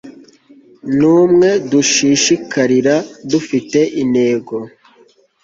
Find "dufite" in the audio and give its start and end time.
3.31-3.79